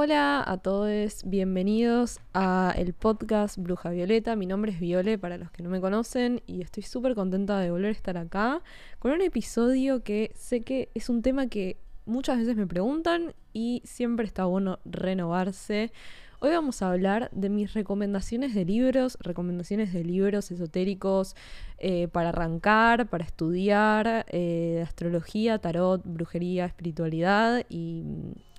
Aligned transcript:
Hola 0.00 0.44
a 0.46 0.58
todos, 0.58 1.24
bienvenidos 1.24 2.20
a 2.32 2.72
el 2.76 2.94
podcast 2.94 3.58
Bruja 3.58 3.90
Violeta. 3.90 4.36
Mi 4.36 4.46
nombre 4.46 4.70
es 4.70 4.78
Viole 4.78 5.18
para 5.18 5.38
los 5.38 5.50
que 5.50 5.64
no 5.64 5.70
me 5.70 5.80
conocen 5.80 6.40
y 6.46 6.62
estoy 6.62 6.84
súper 6.84 7.16
contenta 7.16 7.58
de 7.58 7.72
volver 7.72 7.88
a 7.88 7.90
estar 7.90 8.16
acá 8.16 8.62
con 9.00 9.10
un 9.10 9.22
episodio 9.22 10.04
que 10.04 10.30
sé 10.36 10.60
que 10.60 10.88
es 10.94 11.08
un 11.08 11.20
tema 11.22 11.48
que 11.48 11.78
muchas 12.06 12.38
veces 12.38 12.54
me 12.54 12.68
preguntan 12.68 13.34
y 13.52 13.82
siempre 13.84 14.24
está 14.24 14.44
bueno 14.44 14.78
renovarse. 14.84 15.90
Hoy 16.38 16.50
vamos 16.50 16.80
a 16.80 16.92
hablar 16.92 17.28
de 17.32 17.48
mis 17.48 17.74
recomendaciones 17.74 18.54
de 18.54 18.64
libros, 18.64 19.18
recomendaciones 19.20 19.92
de 19.92 20.04
libros 20.04 20.52
esotéricos 20.52 21.34
eh, 21.78 22.06
para 22.06 22.28
arrancar, 22.28 23.08
para 23.08 23.24
estudiar, 23.24 24.26
eh, 24.28 24.80
astrología, 24.86 25.58
tarot, 25.58 26.02
brujería, 26.04 26.66
espiritualidad 26.66 27.64
y 27.68 28.04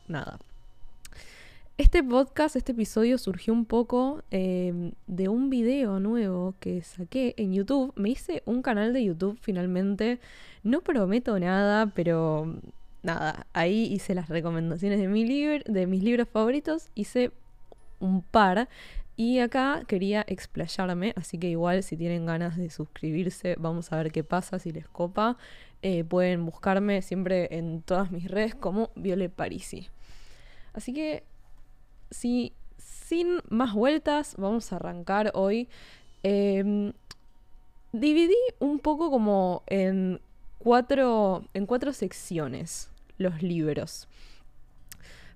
nada 0.09 0.38
este 1.79 2.03
podcast, 2.03 2.57
este 2.57 2.73
episodio 2.73 3.17
surgió 3.17 3.53
un 3.53 3.63
poco 3.63 4.21
em, 4.31 4.91
de 5.07 5.29
un 5.29 5.49
video 5.49 6.02
nuevo 6.02 6.53
que 6.59 6.81
saqué 6.81 7.33
en 7.38 7.53
YouTube. 7.53 7.93
Me 7.95 8.09
hice 8.09 8.43
un 8.45 8.61
canal 8.61 8.91
de 8.91 9.05
YouTube 9.05 9.39
finalmente. 9.41 10.19
No 10.61 10.81
prometo 10.81 11.39
nada, 11.39 11.88
pero 11.95 12.59
nada, 13.02 13.47
ahí 13.53 13.85
hice 13.94 14.13
las 14.13 14.27
recomendaciones 14.27 15.00
de, 15.00 15.07
mi 15.07 15.23
de 15.23 15.88
mis 15.88 16.03
libros 16.03 16.27
favoritos. 16.27 16.89
Hice 16.95 17.31
un 18.02 18.23
par. 18.23 18.67
Y 19.16 19.39
acá 19.39 19.83
quería 19.88 20.25
explayarme, 20.27 21.13
así 21.16 21.38
que 21.38 21.47
igual 21.47 21.83
si 21.83 21.95
tienen 21.95 22.25
ganas 22.25 22.57
de 22.57 22.69
suscribirse, 22.69 23.55
vamos 23.57 23.94
a 23.94 23.97
ver 23.97 24.11
qué 24.11 24.25
pasa, 24.25 24.59
si 24.59 24.73
les 24.73 24.88
copa. 24.89 25.38
Eh, 25.81 26.03
pueden 26.03 26.45
buscarme 26.45 27.02
siempre 27.02 27.47
en 27.57 27.81
todas 27.83 28.11
mis 28.11 28.30
redes 28.30 28.53
como 28.53 28.91
Viole 28.95 29.30
Parisi. 29.30 29.88
Así 30.73 30.94
que 30.94 31.23
si, 32.11 32.53
sin 32.77 33.39
más 33.49 33.73
vueltas, 33.73 34.35
vamos 34.38 34.71
a 34.71 34.77
arrancar 34.77 35.31
hoy. 35.33 35.67
Em, 36.23 36.93
dividí 37.91 38.35
un 38.59 38.79
poco 38.79 39.09
como 39.09 39.63
en 39.67 40.21
cuatro, 40.59 41.43
en 41.53 41.66
cuatro 41.66 41.93
secciones 41.93 42.89
los 43.17 43.41
libros. 43.41 44.07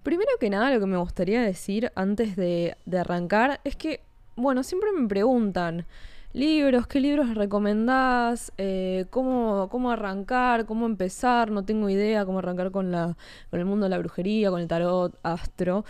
Primero 0.03 0.31
que 0.39 0.49
nada, 0.49 0.73
lo 0.73 0.79
que 0.79 0.85
me 0.85 0.97
gustaría 0.97 1.41
decir 1.41 1.91
antes 1.95 2.35
de, 2.35 2.75
arrancar 2.91 3.61
es 3.63 3.75
que, 3.77 4.01
bueno, 4.35 4.63
siempre 4.63 4.91
me 4.91 5.07
preguntan, 5.07 5.85
libros, 6.33 6.87
¿qué 6.87 6.99
libros 6.99 7.35
recomendás? 7.35 8.51
Eh, 8.57 9.05
¿cómo, 9.11 9.69
¿Cómo 9.71 9.91
arrancar? 9.91 10.65
¿Cómo 10.65 10.87
empezar? 10.87 11.51
No 11.51 11.63
tengo 11.63 11.89
idea 11.89 12.25
cómo 12.25 12.39
arrancar 12.39 12.71
con, 12.71 12.91
la, 12.91 13.15
con 13.49 13.59
el 13.59 13.65
mundo 13.65 13.85
de 13.85 13.91
la 13.91 13.97
brujería, 13.97 14.49
con 14.49 14.59
el 14.59 14.67
tarot, 14.67 15.17
astro. 15.23 15.85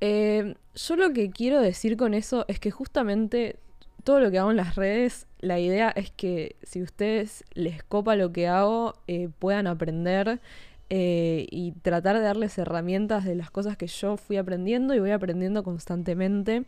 Eh, 0.00 0.54
yo 0.74 0.96
lo 0.96 1.12
que 1.12 1.30
quiero 1.30 1.60
decir 1.60 1.96
con 1.96 2.14
eso 2.14 2.44
es 2.48 2.58
que 2.58 2.70
justamente 2.70 3.56
todo 4.02 4.20
lo 4.20 4.30
que 4.30 4.38
hago 4.38 4.50
en 4.50 4.56
las 4.56 4.76
redes, 4.76 5.26
la 5.40 5.58
idea 5.58 5.90
es 5.90 6.10
que 6.10 6.56
si 6.62 6.82
ustedes 6.82 7.44
les 7.52 7.82
copa 7.82 8.16
lo 8.16 8.32
que 8.32 8.48
hago, 8.48 8.94
eh, 9.06 9.28
puedan 9.38 9.66
aprender 9.66 10.40
eh, 10.88 11.46
y 11.50 11.72
tratar 11.82 12.16
de 12.16 12.22
darles 12.22 12.56
herramientas 12.56 13.24
de 13.24 13.34
las 13.34 13.50
cosas 13.50 13.76
que 13.76 13.86
yo 13.86 14.16
fui 14.16 14.38
aprendiendo 14.38 14.94
y 14.94 15.00
voy 15.00 15.10
aprendiendo 15.10 15.62
constantemente. 15.62 16.64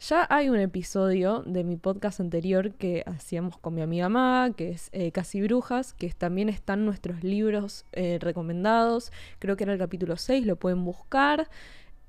Ya 0.00 0.26
hay 0.28 0.50
un 0.50 0.58
episodio 0.58 1.42
de 1.46 1.64
mi 1.64 1.76
podcast 1.76 2.20
anterior 2.20 2.72
que 2.72 3.02
hacíamos 3.06 3.56
con 3.56 3.74
mi 3.74 3.80
amiga 3.80 4.10
Ma, 4.10 4.50
que 4.54 4.72
es 4.72 4.90
Casi 5.14 5.40
Brujas, 5.40 5.94
que 5.94 6.10
también 6.10 6.50
están 6.50 6.84
nuestros 6.84 7.24
libros 7.24 7.86
recomendados. 8.20 9.10
Creo 9.38 9.56
que 9.56 9.64
era 9.64 9.72
el 9.72 9.78
capítulo 9.78 10.18
6, 10.18 10.44
lo 10.44 10.56
pueden 10.56 10.84
buscar. 10.84 11.48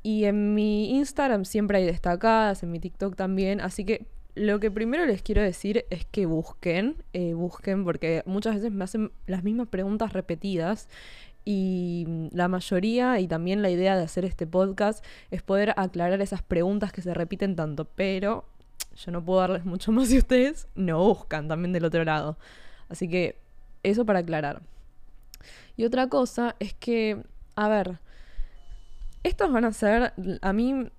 Y 0.04 0.26
en 0.26 0.54
mi 0.54 0.92
Instagram 0.92 1.46
siempre 1.46 1.80
hay 1.80 1.86
destacadas, 1.86 2.64
en 2.64 2.72
mi 2.72 2.80
TikTok 2.80 3.16
también. 3.16 3.62
Así 3.62 3.84
que 3.84 4.08
lo 4.36 4.60
que 4.60 4.72
primero 4.72 5.06
les 5.06 5.22
quiero 5.22 5.42
decir 5.42 5.86
es 5.90 6.06
que 6.06 6.26
busquen, 6.26 7.04
eh, 7.14 7.34
busquen, 7.34 7.84
porque 7.84 8.24
muchas 8.26 8.56
veces 8.56 8.72
me 8.72 8.84
hacen 8.84 9.12
las 9.26 9.44
mismas 9.44 9.68
preguntas 9.68 10.14
repetidas. 10.14 10.88
Y 11.44 12.30
la 12.32 12.48
mayoría, 12.48 13.20
y 13.20 13.28
también 13.28 13.62
la 13.62 13.70
idea 13.70 13.96
de 13.96 14.04
hacer 14.04 14.26
este 14.26 14.46
podcast, 14.46 15.04
es 15.32 15.42
poder 15.42 15.74
aclarar 15.78 16.22
esas 16.22 16.42
preguntas 16.42 16.92
que 16.92 17.02
se 17.02 17.14
repiten 17.14 17.56
tanto. 17.56 17.86
Pero 17.86 18.46
yo 18.98 19.12
no 19.12 19.24
puedo 19.24 19.40
darles 19.40 19.66
mucho 19.66 19.92
más 19.94 20.10
si 20.10 20.18
ustedes 20.18 20.68
no 20.76 21.00
buscan 21.00 21.48
también 21.48 21.74
del 21.74 21.86
otro 21.86 22.04
lado. 22.04 22.38
Así 22.90 23.10
que 23.10 23.38
eso 23.84 24.06
para 24.06 24.20
aclarar. 24.20 24.62
Y 25.76 25.86
otra 25.86 26.10
cosa 26.10 26.56
es 26.60 26.74
que, 26.74 27.24
a 27.56 27.70
ver, 27.70 28.00
estos 29.28 29.52
van 29.52 29.66
a 29.66 29.74
ser, 29.74 30.14
a 30.42 30.54
mí 30.54 30.90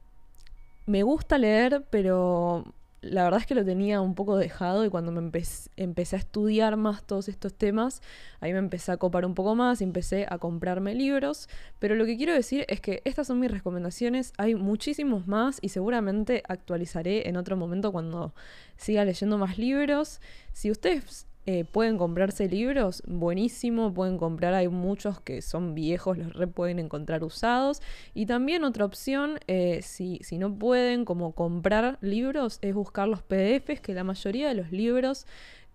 me 0.87 1.03
gusta 1.03 1.39
leer, 1.39 1.85
pero 1.91 2.75
la 3.01 3.25
verdad 3.25 3.41
es 3.41 3.47
que 3.47 3.55
lo 3.55 3.65
tenía 3.65 4.01
un 4.01 4.15
poco 4.15 4.37
dejado 4.37 4.85
y 4.85 4.91
cuando 4.91 5.13
me 5.13 5.21
empecé, 5.21 6.17
a 6.17 6.19
estudiar 6.19 6.77
más 6.77 7.05
todos 7.05 7.29
estos 7.29 7.55
temas, 7.55 8.03
ahí 8.41 8.53
me 8.53 8.59
empecé 8.59 8.93
a 8.93 8.97
copar 8.97 9.25
un 9.25 9.35
poco 9.35 9.55
más 9.55 9.81
y 9.81 9.85
empecé 9.85 10.27
a 10.29 10.39
comprarme 10.39 10.95
libros. 10.95 11.49
Pero 11.79 11.95
lo 11.95 12.07
que 12.07 12.17
quiero 12.17 12.33
decir 12.33 12.65
es 12.69 12.81
que 12.81 13.03
estas 13.05 13.29
son 13.29 13.39
mis 13.39 13.51
recomendaciones, 13.51 14.33
hay 14.37 14.55
muchísimos 14.55 15.27
más 15.27 15.59
y 15.63 15.69
seguramente 15.69 16.43
actualizaré 16.49 17.29
en 17.29 17.37
otro 17.37 17.57
momento 17.57 17.93
cuando 17.93 18.35
siga 18.77 19.05
leyendo 19.05 19.39
más 19.39 19.59
libros. 19.59 20.21
Si 20.53 20.71
ustedes 20.71 21.27
eh, 21.51 21.65
pueden 21.65 21.97
comprarse 21.97 22.47
libros, 22.47 23.03
buenísimo, 23.07 23.95
pueden 23.95 24.19
comprar, 24.19 24.53
hay 24.53 24.69
muchos 24.69 25.19
que 25.23 25.41
son 25.41 25.75
viejos, 25.75 26.19
los 26.19 26.35
re 26.35 26.47
pueden 26.47 26.79
encontrar 26.79 27.25
usados. 27.25 27.81
Y 28.13 28.27
también 28.27 28.65
otra 28.65 28.85
opción, 28.85 29.41
eh, 29.47 29.81
si, 29.81 30.21
si, 30.23 30.37
no 30.37 30.55
pueden 30.55 31.07
como 31.07 31.33
comprar 31.33 31.97
libros, 32.03 32.59
es 32.61 32.75
buscar 32.75 33.09
los 33.09 33.23
PDFs, 33.23 33.81
que 33.81 33.95
la 33.95 34.05
mayoría 34.05 34.47
de 34.49 34.57
los 34.57 34.73
libros 34.73 35.27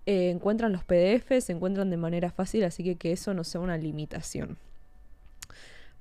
eh, 0.06 0.30
encuentran 0.30 0.74
los 0.74 0.84
PDFs, 0.84 1.46
se 1.46 1.54
encuentran 1.54 1.90
de 1.90 1.98
manera 1.98 2.30
fácil, 2.30 2.66
así 2.66 2.84
que 2.84 2.96
que 2.96 3.12
eso 3.12 3.34
no 3.34 3.44
sea 3.44 3.60
una 3.60 3.76
limitación. 3.76 4.60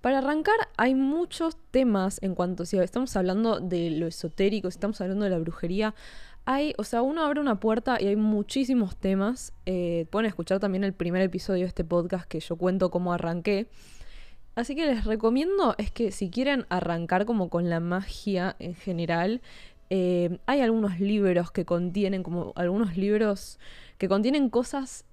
Para 0.03 0.19
arrancar, 0.19 0.57
hay 0.77 0.95
muchos 0.95 1.57
temas 1.71 2.19
en 2.23 2.35
cuanto, 2.35 2.67
si 2.67 2.77
estamos 2.77 3.17
hablando 3.17 3.61
de 3.61 3.89
lo 3.89 4.09
esotérico, 4.09 4.71
si 4.71 4.75
estamos 4.75 5.01
hablando 5.01 5.25
de 5.25 5.31
la 5.31 5.39
brujería, 5.39 5.95
hay, 6.45 6.75
o 6.79 6.85
sea, 6.85 7.03
uno 7.03 7.25
abre 7.25 7.41
una 7.41 7.61
puerta 7.61 7.99
y 8.01 8.07
hay 8.07 8.17
muchísimos 8.17 8.97
temas. 8.97 9.53
Eh, 9.67 10.07
pueden 10.11 10.27
escuchar 10.27 10.61
también 10.61 10.85
el 10.85 10.93
primer 10.93 11.23
episodio 11.23 11.63
de 11.63 11.69
este 11.69 11.85
podcast 11.85 12.27
que 12.29 12.41
yo 12.41 12.57
cuento 12.57 12.91
cómo 12.91 13.13
arranqué. 13.13 13.69
Así 14.55 14.75
que 14.75 14.87
les 14.87 15.05
recomiendo 15.05 15.75
es 15.79 15.91
que 15.91 16.13
si 16.13 16.31
quieren 16.31 16.67
arrancar 16.69 17.25
como 17.25 17.49
con 17.49 17.71
la 17.71 17.81
magia 17.81 18.57
en 18.59 18.75
general, 18.75 19.41
eh, 19.89 20.39
hay 20.47 20.61
algunos 20.61 21.01
libros 21.01 21.51
que 21.53 21.65
contienen, 21.65 22.23
como 22.23 22.53
algunos 22.57 22.97
libros 22.97 23.59
que 23.99 24.09
contienen 24.09 24.51
cosas 24.51 25.05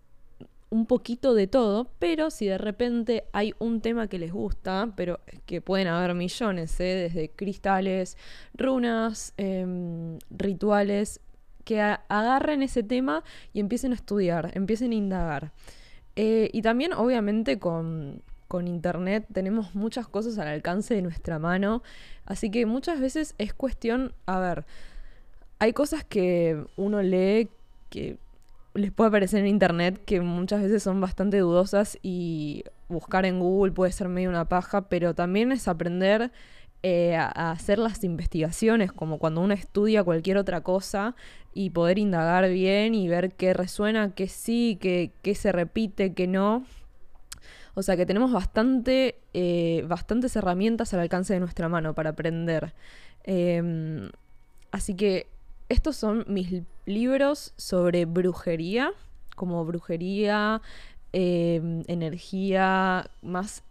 un 0.69 0.85
poquito 0.85 1.33
de 1.33 1.47
todo, 1.47 1.91
pero 1.99 2.29
si 2.29 2.45
de 2.45 2.57
repente 2.57 3.25
hay 3.33 3.53
un 3.59 3.81
tema 3.81 4.07
que 4.07 4.19
les 4.19 4.31
gusta, 4.31 4.93
pero 4.95 5.19
que 5.45 5.61
pueden 5.61 5.87
haber 5.87 6.13
millones, 6.13 6.79
¿eh? 6.79 7.09
desde 7.09 7.29
cristales, 7.29 8.17
runas, 8.53 9.33
em, 9.37 10.19
rituales, 10.29 11.21
que 11.65 11.81
agarren 11.81 12.63
ese 12.63 12.83
tema 12.83 13.23
y 13.53 13.59
empiecen 13.59 13.91
a 13.91 13.95
estudiar, 13.95 14.51
empiecen 14.55 14.91
a 14.91 14.95
indagar. 14.95 15.51
Eh, 16.15 16.49
y 16.53 16.61
también, 16.61 16.93
obviamente, 16.93 17.59
con, 17.59 18.21
con 18.47 18.67
Internet 18.67 19.25
tenemos 19.31 19.75
muchas 19.75 20.07
cosas 20.07 20.37
al 20.39 20.47
alcance 20.47 20.95
de 20.95 21.01
nuestra 21.01 21.39
mano, 21.39 21.83
así 22.25 22.49
que 22.49 22.65
muchas 22.65 22.99
veces 22.99 23.35
es 23.37 23.53
cuestión, 23.53 24.13
a 24.25 24.39
ver, 24.39 24.65
hay 25.59 25.73
cosas 25.73 26.03
que 26.03 26.63
uno 26.75 27.01
lee 27.01 27.49
que 27.89 28.17
les 28.73 28.91
puede 28.91 29.09
aparecer 29.09 29.39
en 29.41 29.47
internet 29.47 30.01
que 30.05 30.21
muchas 30.21 30.61
veces 30.61 30.83
son 30.83 31.01
bastante 31.01 31.39
dudosas 31.39 31.97
y 32.01 32.63
buscar 32.87 33.25
en 33.25 33.39
Google 33.39 33.71
puede 33.71 33.91
ser 33.91 34.09
medio 34.09 34.29
una 34.29 34.45
paja, 34.45 34.89
pero 34.89 35.13
también 35.13 35.51
es 35.51 35.67
aprender 35.67 36.31
eh, 36.81 37.15
a, 37.17 37.51
hacer 37.51 37.77
las 37.77 38.03
investigaciones, 38.03 38.91
como 38.91 39.19
cuando 39.19 39.41
uno 39.41 39.53
estudia 39.53 40.03
cualquier 40.03 40.37
otra 40.37 40.61
cosa 40.61 41.15
y 41.53 41.71
poder 41.71 41.97
indagar 41.97 42.49
bien 42.49 42.95
y 42.95 43.07
ver 43.09 43.33
qué 43.33 43.53
resuena, 43.53 44.13
qué 44.15 44.27
sí, 44.27 44.77
qué, 44.79 45.35
se 45.35 45.51
repite, 45.51 46.13
qué 46.13 46.27
no. 46.27 46.63
O 47.73 47.81
sea 47.83 47.97
que 47.97 48.05
tenemos 48.05 48.31
bastante, 48.31 49.19
eh, 49.33 49.83
bastantes 49.87 50.35
herramientas 50.35 50.93
al 50.93 51.01
alcance 51.01 51.33
de 51.33 51.39
nuestra 51.39 51.69
mano 51.69 51.93
para 51.95 52.11
aprender. 52.11 52.73
Em, 53.23 54.09
así 54.71 54.95
que 54.95 55.27
estos 55.69 55.95
son 55.95 56.25
mis 56.27 56.63
libros 56.85 57.53
sobre 57.57 58.05
brujería, 58.05 58.91
como 59.35 59.63
brujería, 59.65 60.61
em, 61.13 61.83
energía, 61.87 63.09
más 63.21 63.63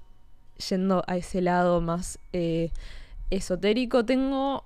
yendo 0.68 1.04
a 1.06 1.16
ese 1.16 1.40
lado 1.40 1.80
más 1.80 2.18
eh, 2.32 2.70
esotérico. 3.30 4.04
Tengo 4.04 4.64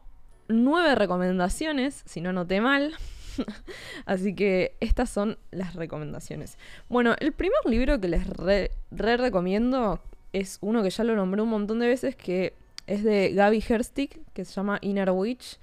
nueve 0.48 0.94
recomendaciones, 0.94 2.02
si 2.06 2.20
no 2.20 2.32
noté 2.32 2.60
mal. 2.60 2.92
Así 4.06 4.34
que 4.34 4.76
estas 4.80 5.10
son 5.10 5.38
las 5.50 5.74
recomendaciones. 5.74 6.58
Bueno, 6.88 7.14
el 7.18 7.32
primer 7.32 7.60
libro 7.66 8.00
que 8.00 8.08
les 8.08 8.26
re, 8.26 8.70
recomiendo 8.90 10.00
es 10.32 10.58
uno 10.60 10.82
que 10.82 10.90
ya 10.90 11.04
lo 11.04 11.16
nombré 11.16 11.42
un 11.42 11.48
montón 11.48 11.78
de 11.78 11.88
veces, 11.88 12.16
que 12.16 12.54
es 12.86 13.04
de 13.04 13.32
Gaby 13.32 13.64
Herstick, 13.66 14.20
que 14.32 14.44
se 14.44 14.52
llama 14.52 14.78
Inner 14.82 15.10
Witch. 15.10 15.58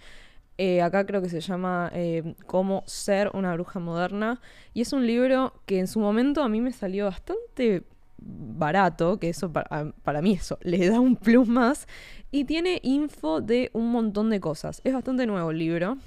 Eh, 0.62 0.82
acá 0.82 1.06
creo 1.06 1.22
que 1.22 1.30
se 1.30 1.40
llama 1.40 1.90
eh, 1.94 2.36
Cómo 2.46 2.84
ser 2.86 3.32
una 3.34 3.54
bruja 3.54 3.80
moderna. 3.80 4.42
Y 4.74 4.82
es 4.82 4.92
un 4.92 5.08
libro 5.08 5.54
que 5.66 5.80
en 5.80 5.88
su 5.88 6.02
momento 6.02 6.44
a 6.44 6.50
mí 6.50 6.60
me 6.60 6.74
salió 6.74 7.06
bastante 7.06 7.84
barato, 8.18 9.20
que 9.20 9.30
eso 9.30 9.54
para, 9.54 10.22
mí 10.22 10.34
eso 10.34 10.58
le 10.62 10.90
da 10.90 11.00
un 11.00 11.16
plus 11.16 11.48
más. 11.48 11.88
Y 12.30 12.44
tiene 12.44 12.82
info 12.84 13.40
de 13.40 13.72
un 13.72 13.90
montón 13.90 14.30
de 14.30 14.42
cosas. 14.42 14.82
Es 14.84 14.94
bastante 14.94 15.26
nuevo 15.26 15.52
el 15.52 15.60
libro. 15.60 15.98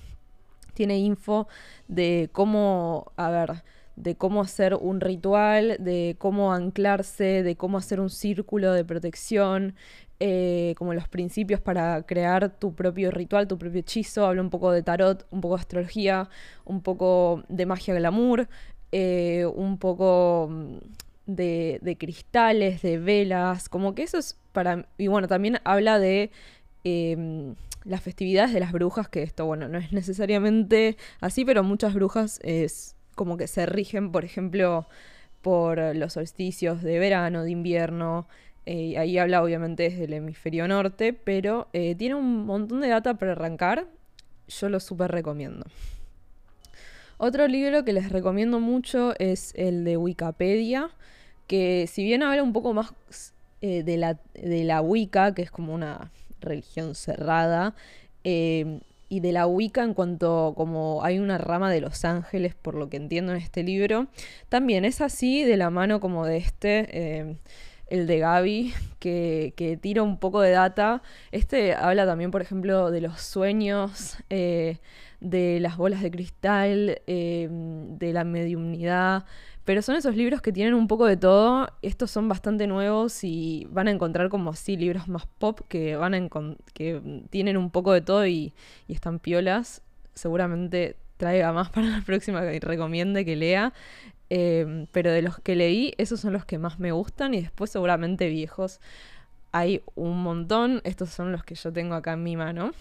Tiene 0.75 0.99
info 0.99 1.49
de 1.89 2.29
cómo, 2.31 3.11
a 3.17 3.31
ver, 3.31 3.63
de 3.97 4.17
cómo 4.17 4.43
hacer 4.43 4.75
un 4.75 5.01
ritual, 5.01 5.79
de 5.79 6.17
cómo 6.19 6.53
anclarse, 6.53 7.43
de 7.43 7.57
cómo 7.57 7.79
hacer 7.79 8.01
un 8.01 8.11
círculo 8.11 8.73
de 8.73 8.85
protección, 8.85 9.75
eh, 10.25 10.77
como 10.79 10.95
los 10.95 11.09
principios 11.09 11.61
para 11.61 12.01
crear 12.05 12.57
tu 12.57 12.77
propio 12.77 13.11
ritual, 13.11 13.49
tu 13.49 13.59
propio 13.59 13.81
hechizo. 13.81 14.25
Habla 14.25 14.41
un 14.41 14.51
poco 14.51 14.71
de 14.71 14.85
tarot, 14.85 15.27
un 15.33 15.41
poco 15.41 15.57
de 15.57 15.63
astrología, 15.63 16.29
un 16.65 16.81
poco 16.81 17.43
de 17.49 17.67
magia 17.67 17.93
glamour, 17.93 18.49
eh, 18.93 19.47
un 19.53 19.79
poco 19.79 20.47
mm, 20.49 20.77
de, 21.27 21.97
cristales, 21.99 22.83
de 22.83 22.99
velas, 22.99 23.69
como 23.69 23.97
que 23.97 24.05
eso 24.05 24.17
es 24.19 24.39
para... 24.53 24.87
Y 24.97 25.09
bueno, 25.09 25.27
también 25.27 25.59
habla 25.65 25.99
de... 25.99 26.31
Em, 26.85 27.57
las 27.85 28.01
festividades 28.01 28.53
de 28.53 28.61
las 28.61 28.71
brujas, 28.71 29.09
que 29.09 29.25
esto, 29.25 29.45
bueno, 29.45 29.67
no 29.67 29.77
es 29.79 29.93
necesariamente 29.93 30.97
así, 31.21 31.45
pero 31.45 31.65
muchas 31.65 31.95
brujas 31.95 32.39
es 32.45 32.95
como 33.17 33.37
que 33.37 33.49
se 33.49 33.67
rigen, 33.67 34.13
por 34.13 34.25
ejemplo, 34.25 34.87
por 35.41 35.81
los 35.97 36.13
solsticios 36.13 36.81
de 36.81 37.01
verano, 37.01 37.43
de 37.43 37.51
invierno, 37.51 38.29
eh, 38.65 38.97
ahí 38.97 39.19
habla 39.19 39.43
obviamente 39.43 39.85
desde 39.85 40.05
el 40.05 40.13
hemisferio 40.13 40.69
norte, 40.69 41.13
pero 41.13 41.69
eh, 41.73 41.95
tiene 41.97 42.15
un 42.15 42.47
montón 42.47 42.81
de 42.81 42.89
data 42.89 43.15
para 43.15 43.33
arrancar. 43.33 43.87
Yo 44.49 44.69
lo 44.69 44.79
súper 44.81 45.11
recomiendo. 45.11 45.65
Otro 47.19 47.47
libro 47.49 47.85
que 47.85 47.93
les 47.93 48.11
recomiendo 48.11 48.61
mucho 48.61 49.15
es 49.19 49.53
el 49.57 49.85
de 49.85 49.97
Wikipedia, 49.97 50.91
que 51.47 51.89
si 51.89 52.05
bien 52.05 52.23
habla 52.23 52.43
un 52.43 52.53
poco 52.53 52.73
más 52.73 52.93
eh, 53.61 53.83
de, 53.83 53.97
la, 53.97 54.19
de, 54.35 54.65
la, 54.65 54.81
Wicca, 54.81 55.35
que 55.35 55.43
es 55.43 55.51
como 55.51 55.75
una 55.75 56.11
religión 56.41 56.95
cerrada, 56.95 57.75
y 58.25 59.21
de 59.21 59.33
la 59.33 59.47
Wicca 59.47 59.83
en 59.83 59.95
cuanto 59.95 60.55
como 60.57 61.05
hay 61.05 61.19
una 61.19 61.39
rama 61.39 61.71
de 61.71 61.81
los 61.81 62.05
ángeles, 62.05 62.55
por 62.55 62.75
lo 62.75 62.89
que 62.89 62.97
entiendo 62.97 63.33
en 63.33 63.39
este 63.39 63.65
libro, 63.65 64.07
también 64.49 64.85
es 64.85 65.01
así 65.01 65.43
de 65.43 65.57
la 65.57 65.71
mano 65.71 66.01
como 66.01 66.25
de 66.25 66.37
este 66.37 67.37
el 67.93 68.07
de 68.07 68.19
Gaby, 68.19 68.73
que, 68.99 69.79
tira 69.81 70.03
un 70.03 70.19
poco 70.19 70.41
de 70.41 70.51
data. 70.51 71.03
Este 71.31 71.75
habla 71.75 72.07
también, 72.07 72.31
por 72.31 72.41
ejemplo, 72.41 72.91
de 72.91 73.03
los 73.03 73.21
sueños, 73.21 74.17
eh, 74.31 74.79
de 75.21 75.61
las 75.61 75.77
bolas 75.77 76.03
de 76.03 76.11
cristal, 76.11 77.03
eh, 77.07 77.49
de 77.51 78.13
la 78.13 78.25
mediumnidad. 78.25 79.27
Pero 79.65 79.83
son 79.83 79.95
esos 79.95 80.17
libros 80.17 80.41
que 80.41 80.53
tienen 80.53 80.75
un 80.75 80.89
poco 80.89 81.05
de 81.07 81.17
todo. 81.17 81.69
Estos 81.83 82.11
son 82.11 82.29
bastante 82.29 82.67
nuevos 82.67 83.23
y 83.23 83.69
van 83.71 83.89
a 83.89 83.91
encontrar 83.93 84.29
como 84.31 84.51
así 84.51 84.77
libros 84.77 85.07
más 85.07 85.27
pop 85.27 85.61
que 85.69 85.95
van 85.95 86.15
a 86.15 86.29
que 86.73 87.23
tienen 87.31 87.57
un 87.57 87.71
poco 87.71 87.93
de 87.93 88.01
todo 88.01 88.27
y, 88.27 88.55
y 88.89 88.95
están 88.95 89.19
piolas. 89.21 89.83
Seguramente 90.15 90.97
traiga 91.19 91.53
más 91.53 91.69
para 91.75 91.89
la 91.89 92.01
próxima 92.01 92.41
que 92.41 92.59
recomiende 92.59 93.25
que 93.25 93.37
lea. 93.37 93.73
Em, 94.35 94.87
pero 94.93 95.13
de 95.13 95.21
los 95.21 95.41
que 95.41 95.55
leí, 95.55 95.93
esos 95.99 96.21
son 96.21 96.33
los 96.33 96.47
que 96.47 96.57
más 96.57 96.79
me 96.79 96.91
gustan 96.91 97.35
y 97.35 97.43
después 97.43 97.69
seguramente 97.71 98.31
viejos 98.31 98.81
hay 99.53 99.83
un 99.95 100.23
montón. 100.23 100.81
Estos 100.85 101.11
son 101.11 101.33
los 101.33 101.45
que 101.45 101.55
yo 101.55 101.71
tengo 101.71 101.95
acá 101.95 102.15
en 102.15 102.23
mi 102.23 102.35
mano. 102.35 102.73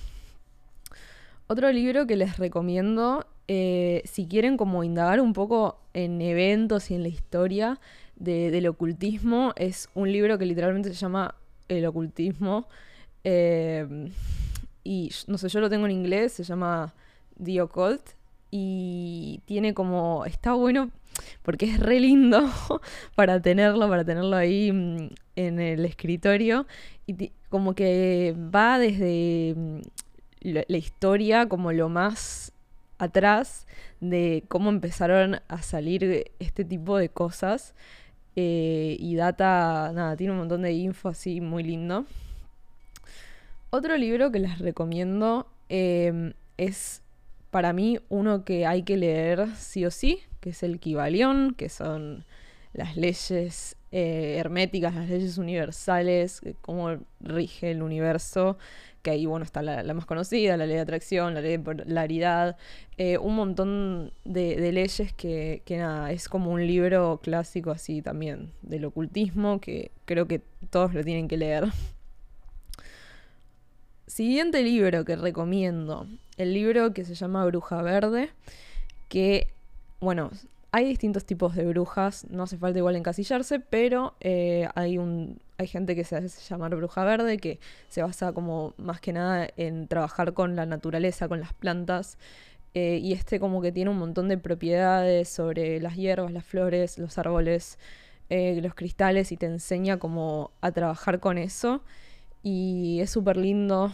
Otro 1.47 1.69
libro 1.73 2.07
que 2.07 2.15
les 2.15 2.37
recomiendo, 2.37 3.27
eh, 3.49 4.01
si 4.05 4.27
quieren 4.27 4.55
como 4.55 4.85
indagar 4.85 5.19
un 5.19 5.33
poco 5.33 5.77
en 5.93 6.21
eventos 6.21 6.89
y 6.89 6.95
en 6.95 7.01
la 7.01 7.09
historia 7.09 7.81
del 8.15 8.65
ocultismo, 8.67 9.51
es 9.57 9.89
un 9.93 10.09
libro 10.09 10.37
que 10.37 10.45
literalmente 10.45 10.87
se 10.87 10.95
llama 10.95 11.35
El 11.67 11.85
ocultismo. 11.85 12.69
Em, 13.25 14.09
y 14.85 15.11
no 15.27 15.37
sé, 15.37 15.49
yo 15.49 15.59
lo 15.59 15.69
tengo 15.69 15.85
en 15.85 15.91
inglés, 15.91 16.31
se 16.31 16.45
llama 16.45 16.93
The 17.43 17.61
Occult. 17.61 18.11
Y 18.51 19.41
tiene 19.45 19.73
como, 19.73 20.23
está 20.25 20.53
bueno 20.53 20.91
porque 21.43 21.65
es 21.65 21.79
re 21.79 21.99
lindo 21.99 22.49
para 23.15 23.41
tenerlo, 23.41 23.89
para 23.89 24.03
tenerlo 24.05 24.35
ahí 24.35 24.71
mm, 24.71 25.09
en 25.35 25.59
el 25.59 25.85
escritorio. 25.85 26.67
Y 27.07 27.31
como 27.49 27.73
que 27.73 28.35
va 28.37 28.79
desde 28.79 29.55
mm, 29.55 29.79
la 30.41 30.77
historia 30.77 31.47
como 31.47 31.71
lo 31.71 31.89
más 31.89 32.53
atrás 32.97 33.65
de 33.99 34.43
cómo 34.47 34.69
empezaron 34.69 35.39
a 35.47 35.61
salir 35.61 36.31
este 36.39 36.63
tipo 36.63 36.97
de 36.97 37.09
cosas. 37.09 37.73
Eh, 38.35 38.95
y 38.99 39.15
data, 39.15 39.91
nada, 39.93 40.15
tiene 40.15 40.33
un 40.33 40.39
montón 40.39 40.61
de 40.61 40.71
info 40.73 41.09
así 41.09 41.41
muy 41.41 41.63
lindo. 41.63 42.05
Otro 43.71 43.97
libro 43.97 44.31
que 44.31 44.39
les 44.39 44.59
recomiendo 44.59 45.47
em, 45.69 46.33
es 46.57 47.01
para 47.49 47.73
mí 47.73 47.99
uno 48.09 48.43
que 48.45 48.65
hay 48.65 48.83
que 48.83 48.97
leer 48.97 49.47
sí 49.55 49.85
o 49.85 49.91
sí, 49.91 50.19
que 50.41 50.49
es 50.49 50.63
el 50.63 50.79
Kibalión, 50.79 51.53
que 51.55 51.69
son 51.69 52.25
las 52.73 52.97
leyes 52.97 53.77
eh, 53.91 54.35
herméticas, 54.37 54.95
las 54.95 55.09
leyes 55.09 55.37
universales, 55.37 56.41
cómo 56.61 56.97
rige 57.19 57.71
el 57.71 57.81
universo, 57.81 58.57
que 59.01 59.11
ahí 59.11 59.25
bueno 59.25 59.43
está 59.43 59.61
la, 59.61 59.93
más 59.93 60.05
conocida, 60.05 60.57
la 60.57 60.65
ley 60.65 60.75
de 60.75 60.81
atracción, 60.81 61.33
la 61.33 61.41
ley 61.41 61.57
de 61.57 61.59
polaridad, 61.59 62.57
eh, 62.97 63.17
un 63.17 63.35
montón 63.35 64.13
de, 64.23 64.71
leyes 64.71 65.13
que, 65.13 65.61
que, 65.65 65.77
nada, 65.77 66.11
es 66.11 66.29
como 66.29 66.51
un 66.51 66.65
libro 66.65 67.19
clásico 67.21 67.71
así 67.71 68.01
también 68.01 68.51
del 68.61 68.85
ocultismo, 68.85 69.59
que 69.59 69.91
creo 70.05 70.27
que 70.27 70.41
todos 70.69 70.93
lo 70.93 71.03
tienen 71.03 71.27
que 71.27 71.37
leer. 71.37 71.65
Siguiente 74.07 74.61
libro 74.61 75.03
que 75.05 75.15
recomiendo, 75.15 76.07
el 76.37 76.53
libro 76.53 76.93
que 76.93 77.05
se 77.05 77.15
llama 77.15 77.45
Bruja 77.45 77.81
Verde, 77.81 78.29
que 79.09 79.47
bueno, 80.01 80.31
hay 80.71 80.85
distintos 80.85 81.25
tipos 81.25 81.55
de 81.55 81.65
brujas, 81.65 82.25
no 82.29 82.43
hace 82.43 82.57
falta 82.57 82.79
igual 82.79 82.95
encasillarse, 82.95 83.59
pero 83.59 84.15
eh, 84.19 84.67
hay, 84.75 84.97
un, 84.97 85.39
hay 85.57 85.67
gente 85.67 85.95
que 85.95 86.03
se 86.03 86.15
hace 86.15 86.41
llamar 86.49 86.75
bruja 86.75 87.03
verde, 87.03 87.37
que 87.37 87.59
se 87.89 88.01
basa 88.01 88.33
como 88.33 88.73
más 88.77 88.99
que 88.99 89.13
nada 89.13 89.47
en 89.57 89.87
trabajar 89.87 90.33
con 90.33 90.55
la 90.55 90.65
naturaleza, 90.65 91.27
con 91.27 91.39
las 91.39 91.53
plantas, 91.53 92.17
eh, 92.73 92.99
y 93.01 93.13
este 93.13 93.39
como 93.39 93.61
que 93.61 93.71
tiene 93.71 93.91
un 93.91 93.97
montón 93.97 94.27
de 94.27 94.37
propiedades 94.37 95.29
sobre 95.29 95.79
las 95.81 95.95
hierbas, 95.97 96.31
las 96.31 96.45
flores, 96.45 96.97
los 96.97 97.17
árboles, 97.17 97.77
eh, 98.29 98.59
los 98.63 98.73
cristales, 98.73 99.31
y 99.31 99.37
te 99.37 99.45
enseña 99.45 99.97
como 99.99 100.51
a 100.61 100.71
trabajar 100.71 101.19
con 101.19 101.37
eso, 101.37 101.83
y 102.43 102.99
es 103.01 103.11
súper 103.11 103.37
lindo, 103.37 103.91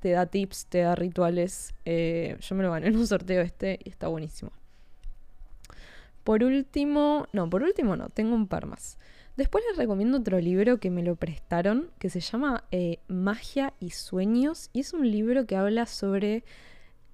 te 0.00 0.10
da 0.10 0.26
tips, 0.26 0.66
te 0.66 0.80
da 0.80 0.94
rituales, 0.94 1.74
yo 1.86 2.54
me 2.56 2.64
lo 2.64 2.72
gané 2.72 2.88
en 2.88 2.96
un 2.96 3.06
sorteo 3.06 3.40
este 3.40 3.78
y 3.84 3.88
está 3.88 4.08
buenísimo. 4.08 4.50
Por 6.28 6.44
último, 6.44 7.26
no, 7.32 7.48
por 7.48 7.62
último 7.62 7.96
no, 7.96 8.10
tengo 8.10 8.34
un 8.34 8.48
par 8.48 8.66
más. 8.66 8.98
Después 9.38 9.64
les 9.66 9.78
recomiendo 9.78 10.18
otro 10.18 10.38
libro 10.38 10.78
que 10.78 10.90
me 10.90 11.02
lo 11.02 11.16
prestaron, 11.16 11.88
que 11.98 12.10
se 12.10 12.20
llama 12.20 12.64
eh, 12.70 12.98
Magia 13.08 13.72
y 13.80 13.92
Sueños, 13.92 14.68
y 14.74 14.80
es 14.80 14.92
un 14.92 15.10
libro 15.10 15.46
que 15.46 15.56
habla 15.56 15.86
sobre 15.86 16.44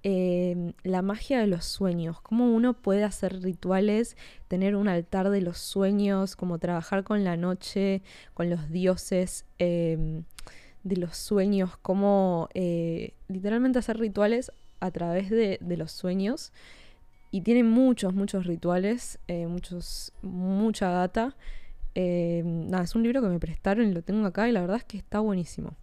em, 0.02 0.72
la 0.82 1.00
magia 1.00 1.38
de 1.38 1.46
los 1.46 1.64
sueños, 1.64 2.20
cómo 2.22 2.52
uno 2.52 2.74
puede 2.74 3.04
hacer 3.04 3.40
rituales, 3.40 4.16
tener 4.48 4.74
un 4.74 4.88
altar 4.88 5.30
de 5.30 5.42
los 5.42 5.58
sueños, 5.58 6.34
como 6.34 6.58
trabajar 6.58 7.04
con 7.04 7.22
la 7.22 7.36
noche, 7.36 8.02
con 8.34 8.50
los 8.50 8.68
dioses 8.68 9.46
em, 9.60 10.24
de 10.82 10.96
los 10.96 11.16
sueños, 11.16 11.76
cómo 11.82 12.48
eh, 12.52 13.14
literalmente 13.28 13.78
hacer 13.78 13.96
rituales 13.96 14.50
a 14.80 14.90
través 14.90 15.30
de 15.30 15.76
los 15.76 15.92
sueños. 15.92 16.50
Y 17.34 17.40
tiene 17.40 17.64
muchos, 17.64 18.14
muchos 18.14 18.46
rituales, 18.46 19.18
eh, 19.26 19.48
muchos, 19.48 20.12
mucha 20.22 20.88
data. 20.90 21.34
Eh, 21.96 22.42
nada, 22.44 22.84
es 22.84 22.94
un 22.94 23.02
libro 23.02 23.20
que 23.22 23.26
me 23.26 23.40
prestaron 23.40 23.88
y 23.88 23.92
lo 23.92 24.02
tengo 24.02 24.24
acá 24.24 24.48
y 24.48 24.52
la 24.52 24.60
verdad 24.60 24.76
es 24.76 24.84
que 24.84 24.98
está 24.98 25.18
buenísimo. 25.18 25.74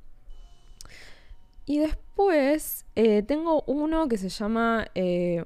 Y 1.66 1.80
después 1.80 2.86
eh, 2.96 3.22
tengo 3.24 3.66
uno 3.68 4.08
que 4.08 4.18
se 4.18 4.30
llama 4.30 4.88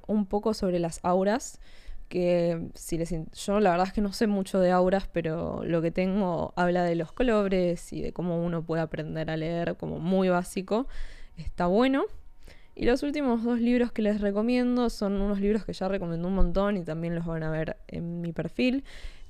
un 0.06 0.28
poco 0.28 0.54
sobre 0.54 0.78
las 0.78 1.00
auras. 1.02 1.60
Que 2.08 2.70
si 2.76 3.00
les, 3.00 3.12
yo 3.34 3.60
la 3.60 3.72
verdad 3.72 3.88
es 3.88 3.94
que 3.94 4.02
no 4.02 4.14
sé 4.14 4.28
mucho 4.28 4.60
de 4.60 4.70
auras, 4.70 5.08
pero 5.12 5.64
lo 5.64 5.82
que 5.82 5.90
tengo 5.90 6.54
habla 6.56 6.84
de 6.84 6.94
los 6.94 7.14
colores 7.14 7.92
y 7.92 8.04
de 8.04 8.14
cómo 8.14 8.46
uno 8.46 8.62
puede 8.62 8.84
aprender 8.84 9.32
a 9.32 9.38
leer 9.38 9.76
como 9.76 9.98
muy 9.98 10.30
básico. 10.30 10.86
Está 11.36 11.66
bueno. 11.66 12.06
Y 12.76 12.86
los 12.86 13.04
últimos 13.04 13.44
dos 13.44 13.60
libros 13.60 13.92
que 13.92 14.02
les 14.02 14.20
recomiendo 14.20 14.90
son 14.90 15.22
unos 15.22 15.40
libros 15.40 15.66
que 15.66 15.74
ya 15.74 15.88
recomendé 15.88 16.28
un 16.28 16.36
montón 16.36 16.78
y 16.78 16.84
también 16.84 17.16
los 17.16 17.26
van 17.26 17.44
a 17.44 17.50
ver 17.50 17.78
en 17.88 18.22
mi 18.22 18.34
perfil. 18.34 18.84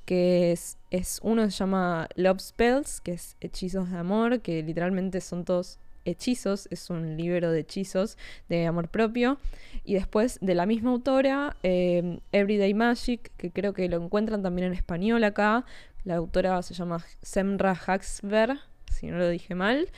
Que 0.05 0.51
es, 0.51 0.77
es 0.91 1.19
uno 1.23 1.43
se 1.43 1.51
llama 1.51 2.07
Love 2.15 2.39
Spells, 2.39 3.01
que 3.01 3.13
es 3.13 3.37
hechizos 3.41 3.89
de 3.91 3.97
amor, 3.97 4.41
que 4.41 4.61
literalmente 4.63 5.21
son 5.21 5.45
todos 5.45 5.79
Hechizos, 6.05 6.67
es 6.69 6.91
un 6.91 7.17
libro 7.17 7.51
de 7.51 7.61
hechizos 7.61 8.17
de 8.47 8.67
amor 8.67 8.89
propio. 8.89 9.39
Y 9.83 9.95
después 9.95 10.37
de 10.39 10.53
la 10.53 10.67
misma 10.67 10.91
autora, 10.91 11.57
em, 11.63 12.19
Everyday 12.31 12.75
Magic, 12.75 13.31
que 13.37 13.51
creo 13.51 13.73
que 13.73 13.89
lo 13.89 14.01
encuentran 14.01 14.43
también 14.43 14.67
en 14.67 14.73
español 14.73 15.23
acá. 15.23 15.65
La 16.03 16.15
autora 16.15 16.61
se 16.61 16.75
llama 16.75 17.03
Semra 17.23 17.71
Haxver, 17.71 18.59
si 18.91 19.07
no 19.07 19.17
lo 19.17 19.27
dije 19.29 19.55
mal. 19.55 19.89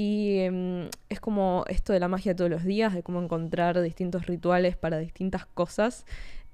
Y 0.00 0.38
em, 0.38 0.90
es 1.08 1.18
como 1.18 1.64
esto 1.66 1.92
de 1.92 1.98
la 1.98 2.06
magia 2.06 2.36
todos 2.36 2.48
los 2.48 2.62
días, 2.62 2.94
de 2.94 3.02
cómo 3.02 3.20
encontrar 3.20 3.82
distintos 3.82 4.26
rituales 4.26 4.76
para 4.76 4.98
distintas 4.98 5.44
cosas. 5.44 6.06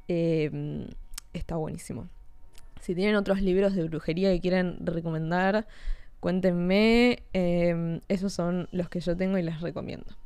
Em, 0.09 0.87
está 1.35 1.57
buenísimo. 1.57 2.09
Si 2.81 2.95
tienen 2.95 3.17
otros 3.17 3.43
libros 3.43 3.75
de 3.75 3.85
brujería 3.85 4.33
que 4.33 4.41
quieren 4.41 4.79
recomendar, 4.87 5.67
cuéntenme. 6.21 7.23
Em, 7.35 8.01
esos 8.09 8.33
son 8.33 8.67
los 8.73 8.89
que 8.89 9.01
yo 9.01 9.15
tengo 9.15 9.37
y 9.37 9.43
les 9.43 9.61
recomiendo. 9.61 10.17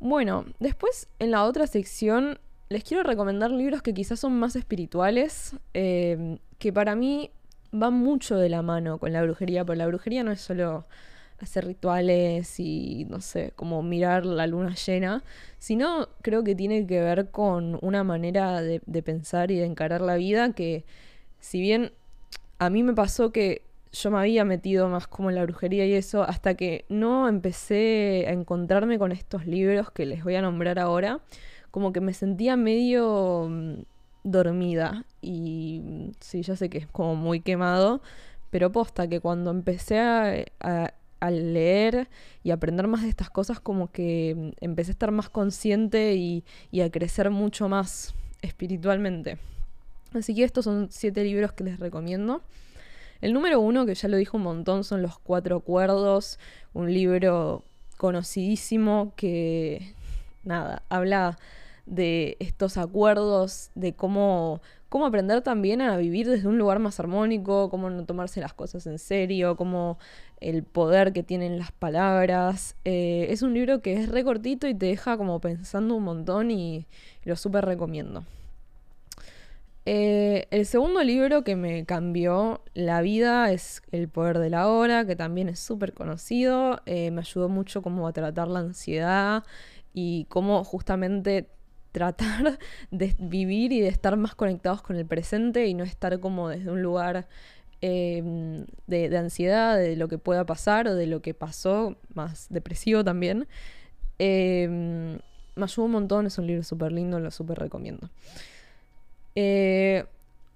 Bueno, 0.00 0.46
después 0.60 1.08
en 1.18 1.30
la 1.30 1.44
otra 1.44 1.66
sección 1.66 2.38
les 2.70 2.84
quiero 2.84 3.02
recomendar 3.02 3.50
libros 3.50 3.82
que 3.82 3.92
quizás 3.92 4.18
son 4.18 4.32
más 4.38 4.56
espirituales, 4.56 5.56
que 5.74 6.72
para 6.72 6.94
mí 6.94 7.30
van 7.70 7.92
mucho 7.92 8.38
de 8.38 8.48
la 8.48 8.62
mano 8.62 8.96
con 8.96 9.12
la 9.12 9.22
brujería, 9.22 9.62
pero 9.66 9.76
la 9.76 9.86
brujería 9.86 10.24
no 10.24 10.32
es 10.32 10.40
solo 10.40 10.86
hacer 11.40 11.66
rituales 11.66 12.58
y, 12.58 13.06
no 13.08 13.20
sé, 13.20 13.52
como 13.56 13.82
mirar 13.82 14.26
la 14.26 14.46
luna 14.46 14.74
llena, 14.74 15.22
sino 15.58 16.08
creo 16.22 16.44
que 16.44 16.54
tiene 16.54 16.86
que 16.86 17.00
ver 17.00 17.30
con 17.30 17.78
una 17.82 18.04
manera 18.04 18.60
de, 18.62 18.80
pensar 19.02 19.50
y 19.50 19.56
de 19.56 19.64
encarar 19.64 20.00
la 20.00 20.16
vida 20.16 20.52
que, 20.52 20.84
si 21.40 21.60
bien 21.60 21.92
a 22.58 22.70
mí 22.70 22.82
me 22.82 22.94
pasó 22.94 23.32
que 23.32 23.62
yo 23.92 24.10
me 24.10 24.18
había 24.18 24.44
metido 24.44 24.88
más 24.88 25.06
como 25.06 25.30
en 25.30 25.36
la 25.36 25.44
brujería 25.44 25.86
y 25.86 25.94
eso, 25.94 26.22
hasta 26.22 26.54
que 26.54 26.84
no 26.88 27.28
empecé 27.28 28.26
a 28.28 28.32
encontrarme 28.32 28.98
con 28.98 29.12
estos 29.12 29.46
libros 29.46 29.90
que 29.90 30.06
les 30.06 30.24
voy 30.24 30.34
a 30.34 30.42
nombrar 30.42 30.78
ahora, 30.78 31.20
como 31.70 31.92
que 31.92 32.00
me 32.00 32.12
sentía 32.12 32.56
medio 32.56 33.46
mm, 33.48 33.82
dormida 34.24 35.04
y 35.20 35.80
mm, 35.82 36.10
sí, 36.20 36.42
ya 36.42 36.56
sé 36.56 36.68
que 36.68 36.78
es 36.78 36.86
como 36.86 37.14
muy 37.16 37.40
quemado, 37.40 38.02
pero 38.50 38.72
posta 38.72 39.08
que 39.08 39.20
cuando 39.20 39.50
empecé 39.50 39.98
a, 40.00 40.94
al 41.20 41.52
leer 41.52 42.08
y 42.42 42.50
aprender 42.50 42.86
más 42.86 43.02
de 43.02 43.08
estas 43.08 43.30
cosas, 43.30 43.60
como 43.60 43.90
que 43.90 44.34
mm, 44.36 44.50
empecé 44.60 44.90
a 44.90 44.92
estar 44.92 45.10
más 45.10 45.28
consciente 45.28 46.14
y, 46.14 46.44
a 46.80 46.90
crecer 46.90 47.30
mucho 47.30 47.68
más 47.68 48.14
espiritualmente. 48.42 49.38
Así 50.14 50.34
que 50.34 50.44
estos 50.44 50.64
son 50.64 50.88
siete 50.90 51.24
libros 51.24 51.52
que 51.52 51.64
les 51.64 51.78
recomiendo. 51.78 52.42
El 53.20 53.32
número 53.32 53.60
uno, 53.60 53.84
que 53.84 53.94
ya 53.94 54.08
lo 54.08 54.16
dijo 54.16 54.36
un 54.36 54.44
montón, 54.44 54.84
son 54.84 55.02
Los 55.02 55.18
Cuatro 55.18 55.56
Acuerdos, 55.56 56.38
un 56.72 56.92
libro 56.92 57.64
conocidísimo 57.96 59.12
que, 59.16 59.94
nada, 60.44 60.82
habla 60.88 61.36
de 61.84 62.36
estos 62.38 62.76
acuerdos, 62.76 63.70
de 63.74 63.94
cómo, 63.94 64.60
cómo 64.88 65.06
aprender 65.06 65.42
también 65.42 65.80
a 65.80 65.96
vivir 65.96 66.28
desde 66.28 66.48
un 66.48 66.58
lugar 66.58 66.78
más 66.78 66.98
armónico, 67.00 67.70
cómo 67.70 67.90
no 67.90 68.04
tomarse 68.04 68.40
las 68.40 68.54
cosas 68.54 68.86
en 68.86 68.98
serio, 68.98 69.56
cómo 69.56 69.98
el 70.40 70.62
poder 70.62 71.12
que 71.12 71.22
tienen 71.22 71.58
las 71.58 71.72
palabras. 71.72 72.76
Eh, 72.84 73.26
es 73.30 73.42
un 73.42 73.54
libro 73.54 73.82
que 73.82 73.94
es 73.94 74.08
recortito 74.08 74.66
y 74.66 74.74
te 74.74 74.86
deja 74.86 75.16
como 75.16 75.40
pensando 75.40 75.94
un 75.94 76.04
montón 76.04 76.50
y 76.50 76.86
lo 77.24 77.36
súper 77.36 77.64
recomiendo. 77.64 78.24
Eh, 79.90 80.46
el 80.50 80.66
segundo 80.66 81.02
libro 81.02 81.44
que 81.44 81.56
me 81.56 81.86
cambió 81.86 82.62
la 82.74 83.00
vida 83.00 83.50
es 83.52 83.82
El 83.90 84.08
poder 84.10 84.38
de 84.38 84.50
la 84.50 84.68
hora, 84.68 85.06
que 85.06 85.16
también 85.16 85.48
es 85.48 85.60
súper 85.60 85.94
conocido. 85.94 86.80
Eh, 86.84 87.10
me 87.10 87.20
ayudó 87.20 87.48
mucho 87.48 87.80
como 87.80 88.06
a 88.06 88.12
tratar 88.12 88.48
la 88.48 88.58
ansiedad 88.60 89.44
y 89.94 90.26
cómo 90.26 90.62
justamente 90.64 91.48
tratar 91.92 92.58
de 92.90 93.14
vivir 93.18 93.72
y 93.72 93.80
de 93.80 93.88
estar 93.88 94.16
más 94.16 94.34
conectados 94.34 94.82
con 94.82 94.96
el 94.96 95.06
presente 95.06 95.66
y 95.66 95.74
no 95.74 95.84
estar 95.84 96.20
como 96.20 96.48
desde 96.48 96.70
un 96.70 96.82
lugar 96.82 97.28
em, 97.80 98.66
de, 98.86 99.16
ansiedad, 99.16 99.76
de 99.76 99.96
lo 99.96 100.08
que 100.08 100.18
pueda 100.18 100.44
pasar 100.46 100.88
o 100.88 100.94
de 100.94 101.06
lo 101.06 101.22
que 101.22 101.34
pasó, 101.34 101.96
más 102.14 102.48
depresivo 102.50 103.04
también. 103.04 103.46
Em, 104.18 105.18
me 105.54 105.64
ayudó 105.64 105.86
un 105.86 105.92
montón, 105.92 106.26
es 106.26 106.38
un 106.38 106.46
libro 106.46 106.62
súper 106.62 106.92
lindo, 106.92 107.18
lo 107.18 107.30
súper 107.30 107.58
recomiendo. 107.58 108.10
Eh, 109.34 110.04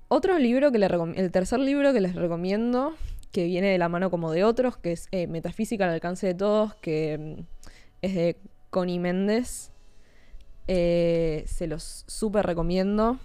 otro 0.09 0.39
libro 0.39 0.71
que 0.73 0.79
le 0.79 0.87
el 1.17 1.31
tercer 1.31 1.59
libro 1.61 1.93
que 1.93 2.01
les 2.01 2.15
recomiendo, 2.15 2.95
que 3.33 3.45
viene 3.45 3.69
de 3.69 3.79
la 3.79 3.89
mano 3.89 4.11
como 4.11 4.31
de 4.31 4.45
otros, 4.45 4.77
que 4.77 4.93
es 4.93 5.09
eh, 5.11 5.27
Metafísica 5.27 5.85
al 5.85 5.95
alcance 5.95 6.27
de 6.27 6.35
todos, 6.35 6.75
que 6.77 7.15
em, 7.15 7.37
es 8.03 8.15
de 8.15 8.37
Connie 8.71 8.99
Méndez. 8.99 9.72
Eh, 10.69 11.45
se 11.47 11.67
los 11.67 12.05
súper 12.07 12.47
recomiendo. 12.47 13.19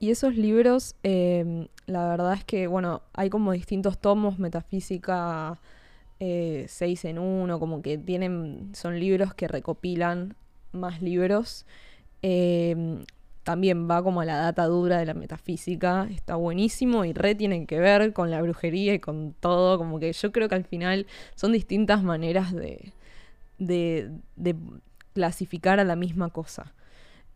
Y 0.00 0.10
esos 0.10 0.36
libros, 0.36 0.94
em, 1.02 1.68
la 1.86 2.08
verdad 2.08 2.34
es 2.34 2.44
que, 2.44 2.66
bueno, 2.66 3.02
hay 3.14 3.30
como 3.30 3.52
distintos 3.52 3.98
tomos, 3.98 4.38
metafísica 4.38 5.58
6 6.20 7.04
eh, 7.04 7.10
en 7.10 7.18
1, 7.18 7.58
como 7.58 7.82
que 7.82 7.98
tienen, 7.98 8.70
son 8.74 8.98
libros 9.00 9.34
que 9.34 9.48
recopilan 9.48 10.36
más 10.72 11.02
libros. 11.02 11.66
También 13.48 13.88
va 13.90 14.02
como 14.02 14.20
a 14.20 14.26
la 14.26 14.36
data 14.36 14.66
dura 14.66 14.98
de 14.98 15.06
la 15.06 15.14
metafísica, 15.14 16.06
está 16.10 16.34
buenísimo 16.34 17.06
y 17.06 17.14
re 17.14 17.34
tienen 17.34 17.66
que 17.66 17.80
ver 17.80 18.12
con 18.12 18.30
la 18.30 18.42
brujería 18.42 18.92
y 18.92 18.98
con 18.98 19.32
todo, 19.40 19.78
como 19.78 19.98
que 19.98 20.12
yo 20.12 20.32
creo 20.32 20.50
que 20.50 20.54
al 20.54 20.64
final 20.64 21.06
son 21.34 21.52
distintas 21.52 22.02
maneras 22.02 22.52
de, 22.52 22.92
de 23.56 24.10
clasificar 25.14 25.80
a 25.80 25.84
la 25.84 25.96
misma 25.96 26.28
cosa. 26.28 26.74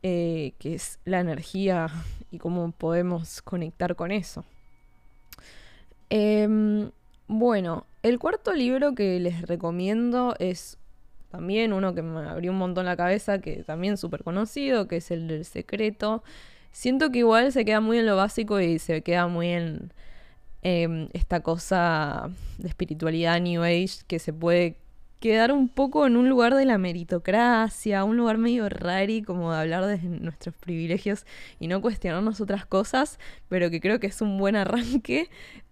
Eh, 0.05 0.55
que 0.59 0.75
es 0.75 0.99
la 1.05 1.21
energía 1.21 1.89
y 2.33 2.39
cómo 2.39 2.73
podemos 2.73 3.41
conectar 3.43 3.95
con 3.95 4.11
eso. 4.11 4.45
Em, 6.11 6.91
bueno, 7.29 7.87
el 8.03 8.19
cuarto 8.19 8.53
libro 8.53 8.95
que 8.95 9.21
les 9.21 9.43
recomiendo 9.43 10.35
es 10.41 10.77
también 11.31 11.73
uno 11.73 11.95
que 11.95 12.03
me 12.03 12.29
abrió 12.29 12.51
un 12.51 12.59
montón 12.59 12.85
la 12.85 12.97
cabeza, 12.97 13.41
que 13.41 13.63
también 13.63 13.97
súper 13.97 14.25
conocido, 14.25 14.89
que 14.89 14.97
es 14.97 15.11
el 15.11 15.29
del 15.29 15.45
secreto. 15.45 16.23
Siento 16.73 17.11
que 17.11 17.21
igual 17.21 17.53
se 17.53 17.65
queda 17.65 17.81
muy 17.81 17.99
en 17.99 18.07
lo 18.07 18.17
básico 18.17 18.61
y 18.61 18.79
se 18.79 19.03
queda 19.03 19.29
muy 19.29 19.49
en 19.49 19.93
em, 20.63 21.09
esta 21.13 21.41
cosa 21.41 22.29
de 22.59 22.69
espiritualidad 22.69 23.41
New 23.41 23.63
Age 23.63 24.05
que 24.07 24.19
se 24.19 24.33
puede 24.33 24.77
quedar 25.23 25.53
un 25.53 25.69
poco 25.69 26.05
en 26.05 26.17
un 26.17 26.29
lugar 26.29 26.55
de 26.57 26.67
la 26.67 26.79
meritocracia, 26.79 28.03
un 28.03 28.17
lugar 28.17 28.39
medio 28.39 28.69
rari, 28.69 29.23
como 29.23 29.53
de 29.53 29.59
hablar 29.61 29.87
de 29.87 29.99
nuestros 30.03 30.55
privilegios 30.57 31.25
y 31.61 31.69
no 31.69 31.81
cuestionarnos 31.81 32.41
otras 32.41 32.67
cosas, 32.67 33.21
pero 33.49 33.71
que 33.71 33.81
creo 33.81 34.01
que 34.01 34.09
es 34.09 34.21
un 34.21 34.37
buen 34.37 34.57
arranque. 34.57 35.31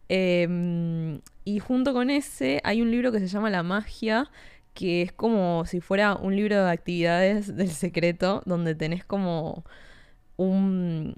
Em, 0.09 1.21
y 1.45 1.59
junto 1.59 1.92
con 1.92 2.11
ese 2.11 2.61
hay 2.64 2.80
un 2.80 2.90
libro 2.92 3.11
que 3.11 3.19
se 3.19 3.26
llama 3.26 3.50
La 3.50 3.64
magia, 3.64 4.30
que 4.73 5.02
es 5.02 5.12
como 5.12 5.64
si 5.66 5.80
fuera 5.80 6.14
un 6.14 6.37
libro 6.37 6.64
de 6.64 6.71
actividades 6.71 7.57
del 7.57 7.71
secreto, 7.71 8.42
donde 8.47 8.76
tenés 8.76 9.04
como 9.04 9.64
un, 10.37 11.16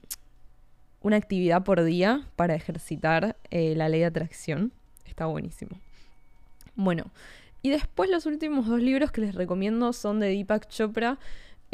una 1.03 1.17
actividad 1.17 1.65
por 1.65 1.85
día 1.85 2.27
para 2.37 2.55
ejercitar 2.55 3.37
eh, 3.51 3.75
la 3.77 3.91
ley 3.91 4.01
de 4.01 4.07
atracción. 4.07 4.73
Está 5.05 5.27
buenísimo. 5.27 5.79
Bueno, 6.75 7.13
y 7.63 7.71
después 7.71 8.11
los 8.11 8.27
últimos 8.27 8.67
dos 8.67 8.81
libros 8.81 9.13
que 9.13 9.21
les 9.21 9.35
recomiendo 9.35 9.93
son 9.93 10.21
de 10.21 10.29
Deepak 10.29 10.69
Chopra. 10.69 11.19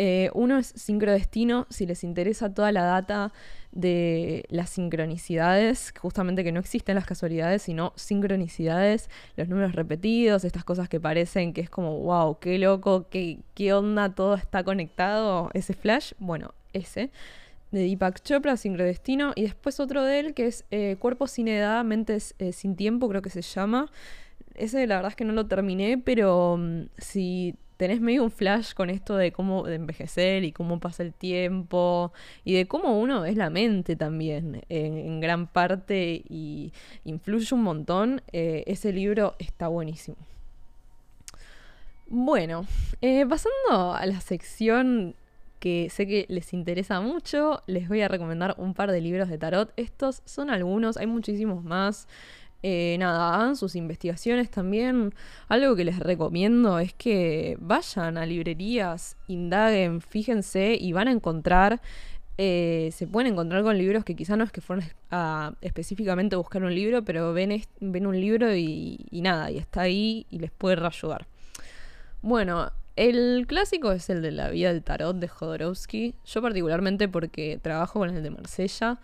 Eh, 0.00 0.30
uno 0.34 0.58
es 0.58 0.68
Sincrodestino, 0.76 1.66
si 1.70 1.84
les 1.84 2.04
interesa 2.04 2.54
toda 2.54 2.70
la 2.70 2.84
data 2.84 3.32
de 3.72 4.44
las 4.48 4.70
sincronicidades, 4.70 5.92
justamente 5.98 6.44
que 6.44 6.52
no 6.52 6.60
existen 6.60 6.94
las 6.94 7.04
casualidades, 7.04 7.62
sino 7.62 7.92
sincronicidades, 7.96 9.10
los 9.36 9.48
números 9.48 9.74
repetidos, 9.74 10.44
estas 10.44 10.62
cosas 10.62 10.88
que 10.88 11.00
parecen 11.00 11.52
que 11.52 11.62
es 11.62 11.70
como, 11.70 11.98
wow, 11.98 12.38
qué 12.38 12.58
loco, 12.58 13.08
qué, 13.10 13.40
qué 13.54 13.72
onda, 13.72 14.14
todo 14.14 14.34
está 14.34 14.62
conectado, 14.62 15.50
ese 15.52 15.74
flash, 15.74 16.12
bueno, 16.18 16.54
ese 16.72 17.10
de 17.70 17.80
Deepak 17.80 18.22
Chopra, 18.22 18.56
Sincrodestino, 18.56 19.32
y 19.34 19.42
después 19.42 19.80
otro 19.80 20.04
de 20.04 20.20
él 20.20 20.34
que 20.34 20.46
es 20.46 20.64
eh, 20.70 20.96
Cuerpo 20.98 21.26
sin 21.26 21.48
edad, 21.48 21.84
Mentes 21.84 22.34
eh, 22.38 22.52
sin 22.52 22.76
tiempo, 22.76 23.08
creo 23.08 23.20
que 23.20 23.30
se 23.30 23.42
llama, 23.42 23.90
ese 24.58 24.86
la 24.86 24.96
verdad 24.96 25.10
es 25.10 25.16
que 25.16 25.24
no 25.24 25.32
lo 25.32 25.46
terminé, 25.46 25.98
pero 25.98 26.56
mm, 26.58 26.86
si 26.98 27.54
tenés 27.78 28.00
medio 28.00 28.24
un 28.24 28.30
flash 28.30 28.74
con 28.74 28.90
esto 28.90 29.16
de 29.16 29.32
cómo 29.32 29.62
de 29.64 29.76
envejecer 29.76 30.44
y 30.44 30.52
cómo 30.52 30.80
pasa 30.80 31.04
el 31.04 31.14
tiempo 31.14 32.12
y 32.44 32.54
de 32.54 32.66
cómo 32.66 33.00
uno 33.00 33.24
es 33.24 33.36
la 33.36 33.50
mente 33.50 33.94
también 33.94 34.62
en, 34.68 35.20
gran 35.20 35.46
parte 35.46 36.22
y 36.28 36.72
influye 37.04 37.54
un 37.54 37.62
montón, 37.62 38.20
eh, 38.32 38.64
ese 38.66 38.92
libro 38.92 39.36
está 39.38 39.68
buenísimo. 39.68 40.16
Bueno, 42.08 42.66
eh, 43.00 43.24
pasando 43.26 43.94
a 43.94 44.04
la 44.06 44.20
sección 44.20 45.14
que 45.60 45.88
sé 45.90 46.06
que 46.06 46.26
les 46.28 46.52
interesa 46.52 47.00
mucho, 47.00 47.62
les 47.66 47.88
voy 47.88 48.00
a 48.00 48.08
recomendar 48.08 48.54
un 48.58 48.74
par 48.74 48.90
de 48.90 49.00
libros 49.00 49.28
de 49.28 49.38
tarot. 49.38 49.72
Estos 49.76 50.22
son 50.24 50.50
algunos, 50.50 50.96
hay 50.96 51.06
muchísimos 51.06 51.64
más. 51.64 52.08
Eh, 52.62 52.96
nada, 52.98 53.34
hagan 53.34 53.56
sus 53.56 53.76
investigaciones 53.76 54.50
también. 54.50 55.14
Algo 55.48 55.76
que 55.76 55.84
les 55.84 55.98
recomiendo 55.98 56.78
es 56.78 56.92
que 56.94 57.56
vayan 57.60 58.18
a 58.18 58.26
librerías, 58.26 59.16
indaguen, 59.28 60.00
fíjense 60.00 60.76
y 60.78 60.92
van 60.92 61.08
a 61.08 61.12
encontrar 61.12 61.80
eh, 62.40 62.90
se 62.92 63.08
pueden 63.08 63.32
encontrar 63.32 63.64
con 63.64 63.76
libros 63.76 64.04
que 64.04 64.14
quizá 64.14 64.36
no 64.36 64.44
es 64.44 64.52
que 64.52 64.60
fueron 64.60 64.84
a 65.10 65.54
específicamente 65.60 66.36
buscar 66.36 66.62
un 66.62 66.72
libro, 66.72 67.04
pero 67.04 67.32
ven, 67.32 67.64
ven 67.80 68.06
un 68.06 68.18
libro 68.18 68.54
y, 68.54 69.04
nada, 69.10 69.50
y 69.50 69.58
está 69.58 69.82
ahí 69.82 70.24
y 70.30 70.38
les 70.38 70.52
puede 70.52 70.86
ayudar. 70.86 71.26
Bueno, 72.22 72.70
el 72.94 73.44
clásico 73.48 73.90
es 73.90 74.08
el 74.08 74.22
de 74.22 74.30
la 74.30 74.50
vida 74.50 74.72
del 74.72 74.84
tarot 74.84 75.16
de 75.16 75.26
Jodorowsky. 75.26 76.14
Yo 76.26 76.40
particularmente 76.40 77.08
porque 77.08 77.58
trabajo 77.60 77.98
con 77.98 78.10
el 78.10 78.22
de 78.22 78.30
Marsella. 78.30 79.00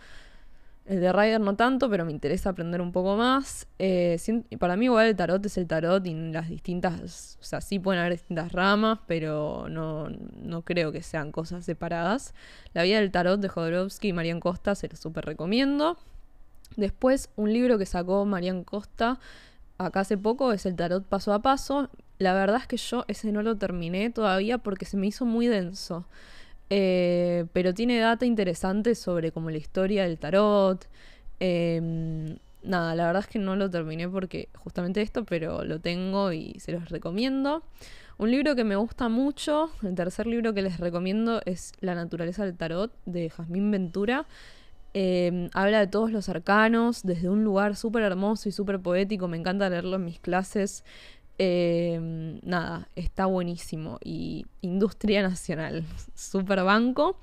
El 0.86 1.00
de 1.00 1.12
Ryder 1.12 1.40
no 1.40 1.56
tanto, 1.56 1.88
pero 1.88 2.04
me 2.04 2.12
interesa 2.12 2.50
aprender 2.50 2.82
un 2.82 2.92
poco 2.92 3.16
más. 3.16 3.66
Eh, 3.78 4.18
para 4.58 4.76
mí 4.76 4.84
igual 4.84 5.06
el 5.06 5.16
tarot 5.16 5.44
es 5.46 5.56
el 5.56 5.66
tarot 5.66 6.04
y 6.06 6.14
las 6.14 6.50
distintas, 6.50 7.38
o 7.40 7.44
sea, 7.44 7.62
sí 7.62 7.78
pueden 7.78 8.00
haber 8.00 8.12
distintas 8.12 8.52
ramas, 8.52 8.98
pero 9.06 9.66
no, 9.70 10.10
no 10.10 10.62
creo 10.62 10.92
que 10.92 11.02
sean 11.02 11.32
cosas 11.32 11.64
separadas. 11.64 12.34
La 12.74 12.82
vida 12.82 13.00
del 13.00 13.10
tarot 13.10 13.40
de 13.40 13.48
Jodorowsky 13.48 14.08
y 14.08 14.12
Marian 14.12 14.40
Costa 14.40 14.74
se 14.74 14.88
lo 14.88 14.96
súper 14.96 15.24
recomiendo. 15.24 15.96
Después, 16.76 17.30
un 17.36 17.52
libro 17.52 17.78
que 17.78 17.86
sacó 17.86 18.26
Marian 18.26 18.62
Costa 18.62 19.18
acá 19.78 20.00
hace 20.00 20.18
poco 20.18 20.52
es 20.52 20.66
el 20.66 20.76
tarot 20.76 21.04
paso 21.04 21.32
a 21.32 21.40
paso. 21.40 21.88
La 22.18 22.34
verdad 22.34 22.60
es 22.60 22.66
que 22.66 22.76
yo 22.76 23.04
ese 23.08 23.32
no 23.32 23.42
lo 23.42 23.56
terminé 23.56 24.10
todavía 24.10 24.58
porque 24.58 24.84
se 24.84 24.96
me 24.96 25.06
hizo 25.06 25.24
muy 25.24 25.46
denso. 25.46 26.06
Eh, 26.70 27.46
pero 27.52 27.74
tiene 27.74 27.98
data 27.98 28.24
interesante 28.26 28.94
sobre 28.94 29.32
como 29.32 29.50
la 29.50 29.58
historia 29.58 30.04
del 30.04 30.18
tarot. 30.18 30.86
Em, 31.40 32.36
nada, 32.62 32.94
la 32.94 33.06
verdad 33.06 33.22
es 33.22 33.28
que 33.28 33.38
no 33.38 33.56
lo 33.56 33.70
terminé 33.70 34.08
porque 34.08 34.48
justamente 34.56 35.02
esto, 35.02 35.24
pero 35.24 35.64
lo 35.64 35.80
tengo 35.80 36.32
y 36.32 36.58
se 36.60 36.72
los 36.72 36.88
recomiendo. 36.88 37.62
Un 38.16 38.30
libro 38.30 38.54
que 38.54 38.64
me 38.64 38.76
gusta 38.76 39.08
mucho, 39.08 39.70
el 39.82 39.94
tercer 39.94 40.26
libro 40.26 40.54
que 40.54 40.62
les 40.62 40.78
recomiendo 40.78 41.42
es 41.46 41.72
La 41.80 41.94
naturaleza 41.94 42.44
del 42.44 42.56
tarot 42.56 42.92
de 43.06 43.28
Jazmín 43.28 43.70
Ventura. 43.70 44.26
Em, 44.96 45.50
habla 45.54 45.80
de 45.80 45.88
todos 45.88 46.12
los 46.12 46.28
arcanos 46.28 47.02
desde 47.02 47.28
un 47.28 47.42
lugar 47.42 47.74
súper 47.74 48.04
hermoso 48.04 48.48
y 48.48 48.52
súper 48.52 48.78
poético. 48.78 49.26
Me 49.26 49.36
encanta 49.36 49.68
leerlo 49.68 49.96
en 49.96 50.04
mis 50.04 50.20
clases. 50.20 50.84
Em, 51.38 52.40
nada, 52.42 52.88
está 52.94 53.26
buenísimo. 53.26 53.98
Y 54.02 54.46
Industria 54.60 55.22
Nacional, 55.22 55.84
super 56.14 56.62
banco. 56.62 57.16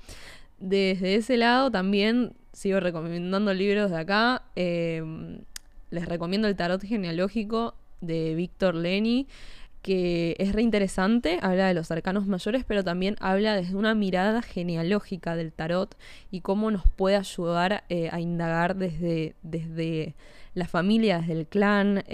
Desde 0.58 1.16
ese 1.16 1.36
lado 1.36 1.70
también 1.70 2.34
sigo 2.52 2.80
recomendando 2.80 3.54
libros 3.54 3.90
de 3.90 3.98
acá. 3.98 4.42
Em, 4.54 5.40
les 5.90 6.06
recomiendo 6.06 6.48
el 6.48 6.56
Tarot 6.56 6.82
Genealógico 6.82 7.74
de 8.00 8.34
Víctor 8.34 8.74
Leni, 8.74 9.26
que 9.82 10.36
es 10.38 10.52
re 10.52 10.62
interesante, 10.62 11.38
habla 11.42 11.66
de 11.66 11.74
los 11.74 11.90
arcanos 11.90 12.26
mayores, 12.26 12.64
pero 12.64 12.84
también 12.84 13.16
habla 13.20 13.56
desde 13.56 13.74
una 13.74 13.94
mirada 13.94 14.40
genealógica 14.40 15.34
del 15.34 15.52
tarot 15.52 15.96
y 16.30 16.40
cómo 16.40 16.70
nos 16.70 16.88
puede 16.88 17.16
ayudar 17.16 17.84
eh, 17.88 18.08
a 18.12 18.20
indagar 18.20 18.76
desde, 18.76 19.34
desde 19.42 20.14
la 20.54 20.68
familia, 20.68 21.18
desde 21.18 21.32
el 21.32 21.46
clan. 21.46 22.04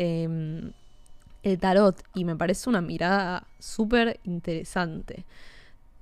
El 1.42 1.58
tarot 1.58 2.02
y 2.14 2.24
me 2.24 2.36
parece 2.36 2.68
una 2.68 2.80
mirada 2.80 3.46
súper 3.58 4.20
interesante. 4.24 5.24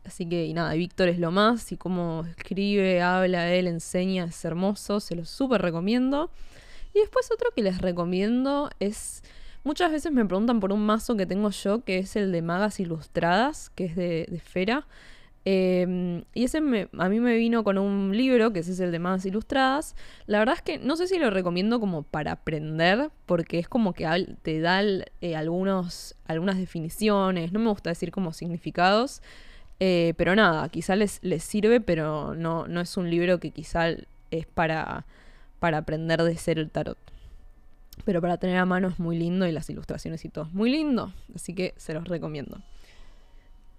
Así 0.05 0.29
que 0.29 0.47
y 0.47 0.55
nada, 0.55 0.73
Víctor 0.75 1.09
es 1.09 1.19
lo 1.19 1.31
más 1.31 1.73
y 1.73 1.77
cómo 1.77 2.25
escribe, 2.37 3.03
habla, 3.03 3.53
él 3.53 3.67
enseña, 3.67 4.25
es 4.25 4.45
hermoso, 4.45 5.01
se 5.01 5.17
lo 5.17 5.25
súper 5.25 5.63
recomiendo. 5.63 6.31
Y 6.95 7.01
después 7.01 7.31
otro 7.33 7.51
que 7.55 7.63
les 7.63 7.79
recomiendo 7.79 8.71
es, 8.79 9.23
muchas 9.65 9.91
veces 9.91 10.13
me 10.13 10.25
preguntan 10.25 10.61
por 10.61 10.73
un 10.73 10.87
mazo 10.87 11.17
que 11.17 11.27
tengo 11.27 11.51
yo, 11.51 11.85
que 11.85 11.99
es 11.99 12.17
el 12.17 12.33
de 12.33 12.41
Magas 12.41 12.81
Ilustradas, 12.81 13.71
que 13.71 13.87
es 13.87 13.97
de, 13.97 14.27
de 14.31 14.39
Fera. 14.39 14.87
Em, 15.49 16.25
y 16.35 16.43
ese 16.43 16.59
a 16.59 17.09
mí 17.09 17.21
me 17.21 17.37
vino 17.37 17.63
con 17.63 17.79
un 17.79 18.17
libro, 18.17 18.53
que 18.53 18.59
ese 18.59 18.73
es 18.73 18.81
el 18.81 18.91
de 18.91 18.99
más 18.99 19.25
ilustradas. 19.25 19.95
La 20.27 20.41
verdad 20.41 20.57
es 20.57 20.63
que 20.63 20.79
no 20.79 20.97
sé 20.97 21.07
si 21.07 21.21
lo 21.21 21.31
recomiendo 21.31 21.79
como 21.79 22.03
para 22.03 22.33
aprender, 22.33 23.11
porque 23.27 23.61
es 23.61 23.69
como 23.69 23.93
que 23.93 24.07
te 24.43 24.59
da 24.59 24.83
eh, 24.83 25.37
algunos, 25.37 26.17
algunas 26.27 26.59
definiciones, 26.59 27.53
no 27.53 27.61
me 27.61 27.71
gusta 27.71 27.91
decir 27.91 28.11
como 28.11 28.33
significados, 28.33 29.23
eh, 29.79 30.15
pero 30.17 30.35
nada, 30.35 30.69
quizá 30.69 30.97
les, 30.97 31.21
les 31.23 31.45
sirve, 31.45 31.81
pero 31.81 32.35
no, 32.35 32.67
no 32.67 32.81
es 32.81 32.97
un 32.97 33.09
libro 33.09 33.39
que 33.39 33.53
quizá 33.53 33.91
es 34.33 34.47
para, 34.53 35.07
para 35.61 35.79
aprender 35.79 36.25
de 36.25 36.37
ser 36.37 36.59
el 36.59 36.73
tarot. 36.73 36.99
Pero 38.05 38.21
para 38.21 38.37
tener 38.39 38.57
a 38.57 38.67
mano 38.67 38.89
es 38.89 38.99
muy 38.99 39.17
lindo 39.17 39.47
y 39.47 39.53
las 39.53 39.71
ilustraciones 39.71 40.25
y 40.25 40.29
todo 40.29 40.47
es 40.47 40.53
muy 40.53 40.71
lindo, 40.71 41.13
así 41.37 41.55
que 41.55 41.73
se 41.77 41.95
los 41.95 42.09
recomiendo. 42.09 42.61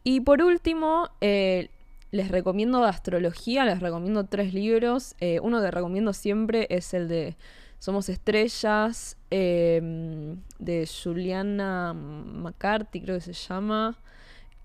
Y 0.10 0.22
por 0.22 0.41
último, 0.41 1.10
eh, 1.20 1.67
les 2.12 2.30
recomiendo 2.30 2.82
astrología, 2.86 3.65
les 3.65 3.82
recomiendo 3.82 4.24
tres 4.24 4.54
libros. 4.54 5.15
Eh, 5.20 5.41
uno 5.41 5.62
que 5.62 5.70
recomiendo 5.70 6.13
siempre 6.13 6.65
es 6.70 6.93
el 6.93 7.10
de 7.10 7.36
Somos 7.80 8.08
Estrellas, 8.08 9.17
em, 9.32 10.38
de 10.60 10.88
Juliana 10.88 11.93
McCarthy, 11.93 13.02
creo 13.02 13.15
que 13.17 13.22
se 13.22 13.34
llama, 13.34 13.98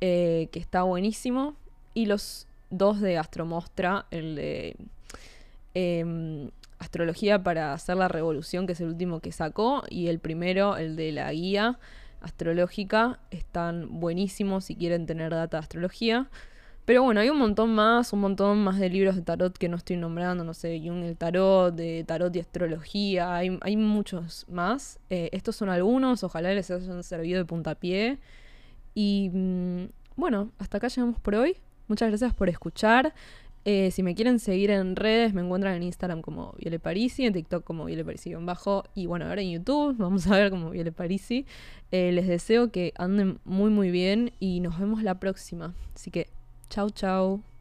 eh, 0.00 0.48
que 0.52 0.60
está 0.60 0.84
buenísimo. 0.84 1.56
Y 1.92 2.06
los 2.06 2.46
dos 2.70 3.00
de 3.00 3.18
Astromostra, 3.18 4.06
el 4.12 4.36
de 4.36 4.76
em, 5.74 6.50
Astrología 6.78 7.42
para 7.42 7.72
hacer 7.72 7.96
la 7.96 8.06
revolución, 8.06 8.68
que 8.68 8.74
es 8.74 8.80
el 8.80 8.90
último 8.90 9.18
que 9.18 9.32
sacó, 9.32 9.82
y 9.90 10.06
el 10.06 10.20
primero, 10.20 10.76
el 10.76 10.94
de 10.94 11.10
la 11.10 11.32
guía 11.32 11.80
astrológica. 12.22 13.20
Están 13.30 14.00
buenísimos 14.00 14.64
si 14.64 14.76
quieren 14.76 15.06
tener 15.06 15.30
data 15.30 15.58
de 15.58 15.62
astrología. 15.62 16.28
Pero 16.84 17.04
bueno, 17.04 17.20
hay 17.20 17.30
un 17.30 17.38
montón 17.38 17.74
más, 17.74 18.12
un 18.12 18.20
montón 18.20 18.64
más 18.64 18.78
de 18.78 18.88
libros 18.90 19.14
de 19.14 19.22
tarot 19.22 19.56
que 19.56 19.68
no 19.68 19.76
estoy 19.76 19.96
nombrando, 19.96 20.42
no 20.42 20.52
sé, 20.52 20.80
Jung 20.84 21.04
el 21.04 21.16
tarot, 21.16 21.72
de 21.74 22.02
tarot 22.04 22.34
y 22.34 22.40
astrología, 22.40 23.36
hay, 23.36 23.76
muchos 23.76 24.46
más. 24.48 24.98
Eh, 25.08 25.28
estos 25.32 25.54
son 25.54 25.68
algunos, 25.68 26.24
ojalá 26.24 26.52
les 26.52 26.70
hayan 26.72 27.04
servido 27.04 27.38
de 27.38 27.44
puntapié. 27.44 28.18
Y 28.94 29.30
mm, 29.32 29.84
bueno, 30.16 30.50
hasta 30.58 30.78
acá 30.78 30.88
llegamos 30.88 31.20
por 31.20 31.36
hoy. 31.36 31.56
Muchas 31.86 32.08
gracias 32.08 32.34
por 32.34 32.48
escuchar. 32.48 33.14
Eh, 33.64 33.90
si 33.92 34.02
me 34.02 34.14
quieren 34.14 34.38
seguir 34.38 34.70
en 34.70 34.96
redes, 34.96 35.34
me 35.34 35.42
encuentran 35.42 35.74
en 35.74 35.84
Instagram 35.84 36.20
como 36.20 36.54
Viole 36.58 36.80
Parisi, 36.80 37.26
en 37.26 37.32
TikTok 37.32 37.62
como 37.62 37.84
Viole 37.84 38.04
Parisi-bajo, 38.04 38.84
y 38.94 39.06
bueno, 39.06 39.26
ahora 39.26 39.42
en 39.42 39.52
YouTube 39.52 39.96
vamos 39.98 40.26
a 40.26 40.36
ver 40.36 40.50
como 40.50 40.70
Viole 40.70 40.92
Parisi. 40.92 41.46
Eh, 41.92 42.10
les 42.12 42.26
deseo 42.26 42.70
que 42.72 42.92
anden 42.96 43.38
muy 43.44 43.70
muy 43.70 43.90
bien 43.90 44.32
y 44.40 44.60
nos 44.60 44.78
vemos 44.78 45.02
la 45.02 45.20
próxima. 45.20 45.74
Así 45.94 46.10
que, 46.10 46.28
chau 46.70 46.90
chau. 46.90 47.51